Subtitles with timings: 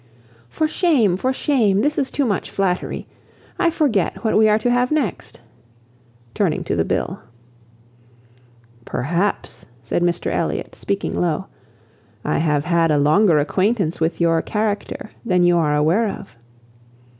[0.49, 1.15] "For shame!
[1.15, 1.81] for shame!
[1.81, 3.05] this is too much flattery.
[3.59, 5.39] I forget what we are to have next,"
[6.33, 7.19] turning to the bill.
[8.83, 11.45] "Perhaps," said Mr Elliot, speaking low,
[12.25, 16.35] "I have had a longer acquaintance with your character than you are aware of."